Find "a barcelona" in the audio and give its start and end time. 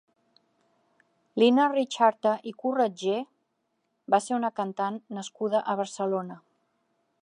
5.75-6.45